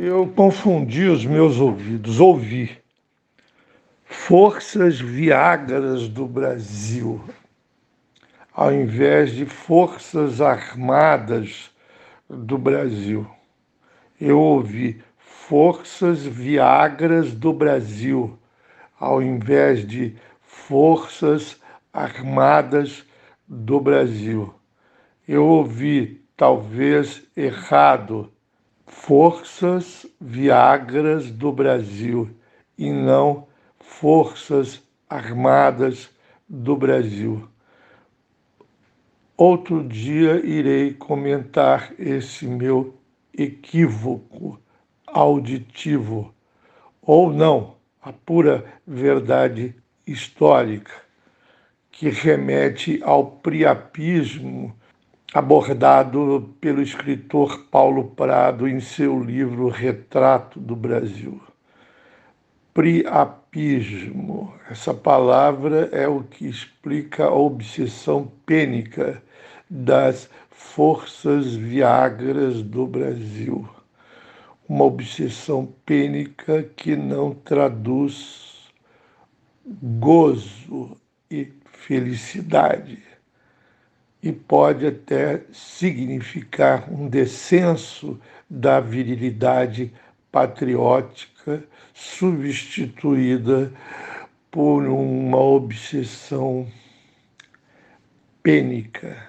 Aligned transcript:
Eu 0.00 0.28
confundi 0.28 1.08
os 1.08 1.26
meus 1.26 1.58
ouvidos. 1.58 2.20
Ouvi 2.20 2.78
Forças 4.04 5.00
Viagras 5.00 6.06
do 6.08 6.24
Brasil, 6.24 7.20
ao 8.54 8.72
invés 8.72 9.32
de 9.32 9.44
Forças 9.44 10.40
Armadas 10.40 11.72
do 12.30 12.56
Brasil. 12.56 13.28
Eu 14.20 14.38
ouvi 14.38 15.02
Forças 15.18 16.24
Viagras 16.24 17.34
do 17.34 17.52
Brasil, 17.52 18.38
ao 19.00 19.20
invés 19.20 19.84
de 19.84 20.14
Forças 20.40 21.60
Armadas 21.92 23.04
do 23.48 23.80
Brasil. 23.80 24.54
Eu 25.26 25.44
ouvi, 25.44 26.24
talvez 26.36 27.24
errado, 27.36 28.32
Forças 28.88 30.06
Viagras 30.18 31.30
do 31.30 31.52
Brasil 31.52 32.30
e 32.76 32.90
não 32.90 33.46
Forças 33.78 34.82
Armadas 35.08 36.10
do 36.48 36.74
Brasil. 36.74 37.46
Outro 39.36 39.84
dia 39.84 40.44
irei 40.44 40.94
comentar 40.94 41.92
esse 41.98 42.46
meu 42.46 42.98
equívoco 43.36 44.58
auditivo, 45.06 46.34
ou 47.02 47.30
não, 47.30 47.76
a 48.02 48.12
pura 48.12 48.64
verdade 48.86 49.76
histórica, 50.06 50.92
que 51.90 52.08
remete 52.08 53.00
ao 53.02 53.26
priapismo 53.26 54.74
abordado 55.32 56.54
pelo 56.58 56.80
escritor 56.80 57.66
Paulo 57.70 58.04
Prado 58.04 58.66
em 58.66 58.80
seu 58.80 59.22
livro 59.22 59.68
Retrato 59.68 60.58
do 60.58 60.74
Brasil. 60.74 61.40
Priapismo, 62.72 64.54
essa 64.70 64.94
palavra 64.94 65.90
é 65.92 66.08
o 66.08 66.22
que 66.22 66.46
explica 66.48 67.26
a 67.26 67.34
obsessão 67.34 68.30
pênica 68.46 69.22
das 69.68 70.30
forças 70.50 71.54
viagras 71.54 72.62
do 72.62 72.86
Brasil. 72.86 73.68
Uma 74.66 74.84
obsessão 74.84 75.68
pênica 75.84 76.62
que 76.74 76.96
não 76.96 77.34
traduz 77.34 78.70
gozo 79.66 80.96
e 81.30 81.52
felicidade 81.72 83.07
e 84.22 84.32
pode 84.32 84.86
até 84.86 85.42
significar 85.52 86.92
um 86.92 87.08
descenso 87.08 88.18
da 88.48 88.80
virilidade 88.80 89.92
patriótica 90.32 91.62
substituída 91.94 93.72
por 94.50 94.84
uma 94.84 95.38
obsessão 95.38 96.66
pênica. 98.42 99.28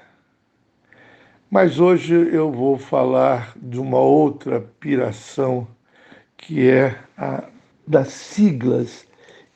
Mas 1.49 1.79
hoje 1.79 2.13
eu 2.13 2.51
vou 2.51 2.77
falar 2.77 3.53
de 3.55 3.79
uma 3.79 3.99
outra 3.99 4.61
piração 4.79 5.67
que 6.37 6.69
é 6.69 6.95
a 7.17 7.43
das 7.87 8.09
siglas 8.09 9.07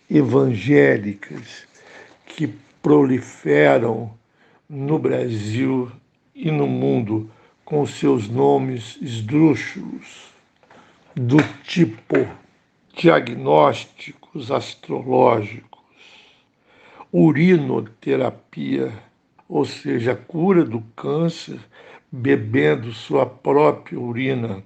evangélicas 0.10 1.68
que 2.26 2.48
proliferam 2.82 4.12
no 4.70 4.98
Brasil 4.98 5.92
e 6.34 6.50
no 6.50 6.68
mundo 6.68 7.30
com 7.64 7.86
seus 7.86 8.28
nomes 8.28 8.98
esdrúxulos, 9.02 10.32
do 11.16 11.38
tipo 11.64 12.28
diagnósticos 12.96 14.52
astrológicos, 14.52 15.82
urinoterapia, 17.12 18.92
ou 19.48 19.66
seja, 19.66 20.16
cura 20.16 20.64
do 20.64 20.82
câncer 20.96 21.60
bebendo 22.12 22.92
sua 22.92 23.26
própria 23.26 24.00
urina. 24.00 24.64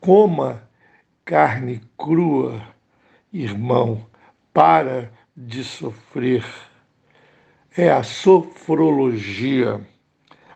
Coma 0.00 0.62
carne 1.24 1.80
crua, 1.96 2.62
irmão, 3.32 4.06
para 4.52 5.12
de 5.36 5.62
sofrer 5.62 6.44
é 7.76 7.90
a 7.90 8.02
sofrologia, 8.02 9.80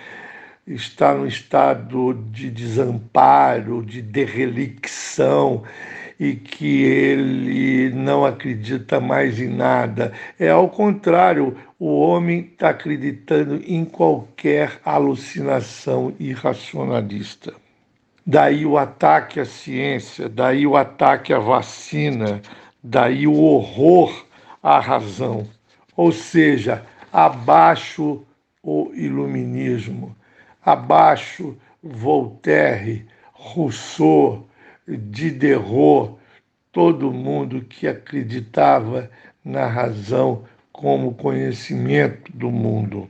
está 0.65 1.13
num 1.13 1.27
estado 1.27 2.13
de 2.31 2.49
desamparo, 2.49 3.85
de 3.85 4.01
derrelicção, 4.01 5.63
e 6.23 6.37
que 6.37 6.83
ele 6.83 7.89
não 7.89 8.23
acredita 8.23 8.97
mais 8.97 9.41
em 9.41 9.49
nada. 9.49 10.13
É 10.39 10.49
ao 10.49 10.69
contrário, 10.69 11.57
o 11.77 11.99
homem 11.99 12.49
está 12.53 12.69
acreditando 12.69 13.61
em 13.67 13.83
qualquer 13.83 14.79
alucinação 14.85 16.15
irracionalista. 16.17 17.53
Daí 18.25 18.65
o 18.65 18.77
ataque 18.77 19.41
à 19.41 19.45
ciência, 19.45 20.29
daí 20.29 20.65
o 20.65 20.77
ataque 20.77 21.33
à 21.33 21.39
vacina, 21.39 22.41
daí 22.81 23.27
o 23.27 23.41
horror 23.41 24.25
à 24.63 24.79
razão. 24.79 25.45
Ou 25.93 26.13
seja, 26.13 26.85
abaixo 27.11 28.25
o 28.63 28.93
iluminismo, 28.93 30.15
abaixo 30.63 31.57
Voltaire, 31.83 33.05
Rousseau, 33.33 34.47
Diderot, 34.87 36.17
todo 36.71 37.11
mundo 37.11 37.61
que 37.61 37.87
acreditava 37.87 39.09
na 39.43 39.67
razão 39.67 40.45
como 40.71 41.13
conhecimento 41.13 42.31
do 42.33 42.49
mundo. 42.49 43.09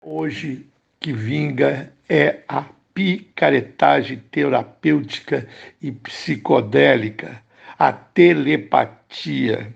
Hoje, 0.00 0.66
que 1.00 1.12
vinga 1.12 1.92
é 2.08 2.40
a 2.48 2.64
picaretagem 2.94 4.22
terapêutica 4.30 5.46
e 5.80 5.90
psicodélica, 5.90 7.42
a 7.78 7.92
telepatia. 7.92 9.72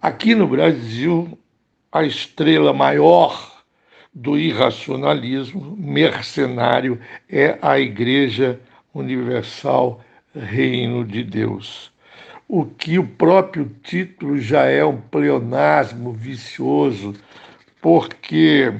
Aqui 0.00 0.34
no 0.34 0.46
Brasil, 0.46 1.38
a 1.92 2.02
estrela 2.02 2.72
maior 2.72 3.62
do 4.12 4.38
irracionalismo 4.38 5.76
mercenário 5.76 7.00
é 7.28 7.58
a 7.60 7.78
Igreja 7.78 8.60
Universal 8.94 10.00
Reino 10.34 11.04
de 11.04 11.22
Deus. 11.22 11.92
O 12.48 12.64
que 12.64 12.98
o 12.98 13.06
próprio 13.06 13.70
título 13.82 14.38
já 14.38 14.64
é 14.64 14.84
um 14.84 15.00
pleonasmo 15.00 16.12
vicioso, 16.12 17.14
porque 17.80 18.72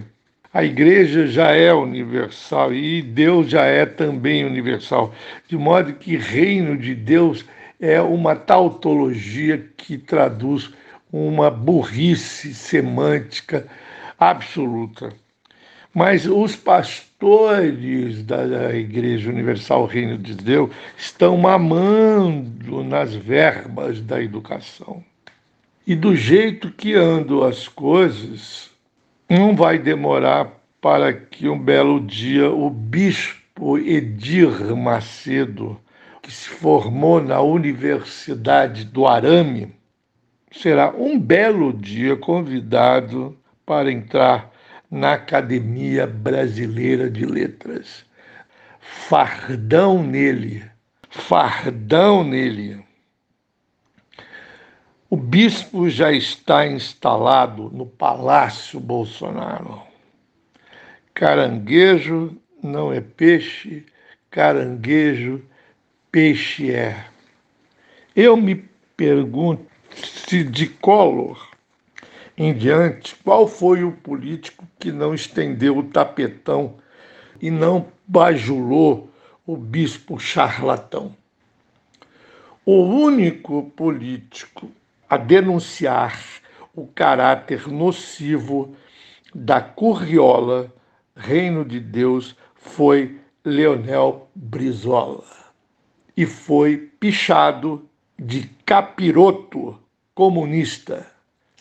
a 0.53 0.63
igreja 0.63 1.27
já 1.27 1.51
é 1.51 1.75
universal 1.75 2.73
e 2.73 3.03
Deus 3.03 3.51
já 3.51 3.65
é 3.65 3.85
também 3.85 4.45
universal, 4.45 5.13
de 5.49 5.57
modo 5.57 5.95
que 5.95 6.17
reino 6.17 6.77
de 6.77 6.95
Deus 6.95 7.45
é 7.81 8.01
uma 8.01 8.37
tautologia 8.37 9.59
que 9.77 9.99
traduz 9.99 10.71
uma 11.13 11.51
burrice 11.51 12.55
semântica 12.55 13.67
absoluta. 14.19 15.13
Mas 15.93 16.27
os 16.27 16.57
pastores 17.25 18.23
da 18.23 18.75
Igreja 18.75 19.31
Universal 19.31 19.87
Reino 19.87 20.19
de 20.19 20.35
Deus 20.35 20.71
estão 20.95 21.39
mamando 21.39 22.85
nas 22.85 23.15
verbas 23.15 24.03
da 24.03 24.23
educação. 24.23 25.03
E 25.87 25.97
do 25.97 26.15
jeito 26.15 26.71
que 26.71 26.95
andam 26.95 27.43
as 27.43 27.67
coisas, 27.67 28.71
não 29.29 29.57
vai 29.57 29.79
demorar 29.79 30.53
para 30.83 31.15
que 31.15 31.49
um 31.49 31.59
belo 31.59 31.99
dia 31.99 32.51
o 32.51 32.69
bispo 32.69 33.79
Edir 33.79 34.77
Macedo, 34.77 35.81
que 36.21 36.31
se 36.31 36.51
formou 36.51 37.23
na 37.23 37.41
Universidade 37.41 38.85
do 38.85 39.07
Arame, 39.07 39.73
será 40.53 40.93
um 40.95 41.19
belo 41.19 41.73
dia 41.73 42.17
convidado 42.17 43.35
para 43.65 43.91
entrar 43.91 44.54
na 44.91 45.15
Academia 45.15 46.07
Brasileira 46.07 47.11
de 47.11 47.25
Letras. 47.25 48.05
Fardão 48.81 50.03
nele, 50.03 50.65
fardão 51.11 52.23
nele. 52.25 52.85
O 55.09 55.17
bispo 55.17 55.89
já 55.89 56.13
está 56.13 56.67
instalado 56.67 57.71
no 57.71 57.87
Palácio 57.87 58.81
Bolsonaro. 58.81 59.83
Caranguejo 61.13 62.37
não 62.63 62.93
é 62.93 63.01
peixe, 63.01 63.87
caranguejo, 64.31 65.45
peixe 66.11 66.73
é. 66.73 67.07
Eu 68.17 68.37
me 68.37 68.57
pergunto 68.97 69.67
se 69.95 70.43
de 70.43 70.67
Collor 70.67 71.54
em 72.37 72.53
diante, 72.53 73.15
qual 73.17 73.47
foi 73.47 73.85
o 73.85 73.93
político 73.93 74.67
que 74.79 74.91
não 74.91 75.15
estendeu 75.15 75.79
o 75.79 75.85
tapetão 75.85 76.77
e 77.41 77.51
não 77.51 77.87
bajulou 78.07 79.11
o 79.47 79.57
bispo 79.57 80.19
charlatão? 80.19 81.15
O 82.67 82.83
único 82.83 83.71
político 83.77 84.71
a 85.09 85.17
denunciar 85.17 86.19
o 86.75 86.87
caráter 86.87 87.69
nocivo 87.69 88.75
da 89.35 89.61
curriola 89.61 90.73
Reino 91.17 91.65
de 91.65 91.79
Deus 91.79 92.37
foi 92.57 93.21
Leonel 93.45 94.29
Brizola 94.35 95.25
e 96.17 96.27
foi 96.27 96.91
pichado 96.99 97.89
de 98.19 98.49
capiroto 98.65 99.79
comunista. 100.15 101.14